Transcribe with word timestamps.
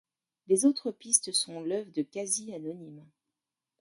Les 0.47 0.65
autres 0.65 0.89
pistes 0.89 1.31
sont 1.31 1.61
l’œuvre 1.61 1.91
de 1.91 2.01
quasi-anonymes. 2.01 3.05